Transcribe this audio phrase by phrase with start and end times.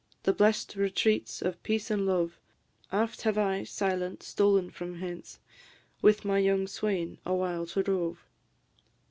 [0.23, 2.39] The blest retreats of peace an' love;
[2.91, 5.37] Aft have I, silent, stolen from hence,
[6.01, 8.25] With my young swain a while to rove.